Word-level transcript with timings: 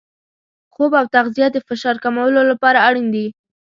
خوب 0.73 0.91
او 0.99 1.05
تغذیه 1.15 1.47
د 1.51 1.57
فشار 1.67 1.95
کمولو 2.03 2.41
لپاره 2.51 2.79
اړین 2.87 3.07
دي. 3.15 3.25